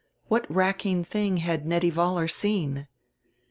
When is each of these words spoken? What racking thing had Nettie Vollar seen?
What 0.29 0.49
racking 0.49 1.03
thing 1.03 1.37
had 1.37 1.67
Nettie 1.67 1.91
Vollar 1.91 2.27
seen? 2.27 2.87